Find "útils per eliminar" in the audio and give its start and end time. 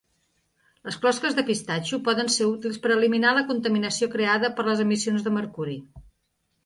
2.53-3.35